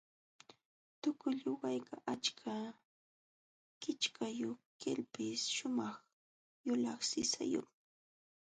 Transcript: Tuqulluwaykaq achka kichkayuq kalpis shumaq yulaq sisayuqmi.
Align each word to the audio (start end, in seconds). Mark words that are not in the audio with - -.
Tuqulluwaykaq 1.01 2.01
achka 2.13 2.53
kichkayuq 3.81 4.59
kalpis 4.81 5.41
shumaq 5.55 5.95
yulaq 6.67 6.99
sisayuqmi. 7.09 7.77